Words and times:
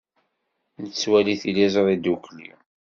Nettwali 0.81 1.33
tiliẓri 1.41 1.95
ddukkli. 1.97 2.47